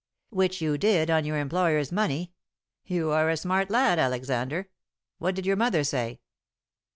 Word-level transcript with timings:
"Which 0.31 0.61
you 0.63 0.79
did 0.79 1.11
on 1.11 1.25
your 1.25 1.37
employer's 1.37 1.91
money. 1.91 2.33
You 2.83 3.11
are 3.11 3.29
a 3.29 3.37
smart 3.37 3.69
lad, 3.69 3.99
Alexander. 3.99 4.67
What 5.19 5.35
did 5.35 5.45
your 5.45 5.55
mother 5.57 5.83
say?" 5.83 6.21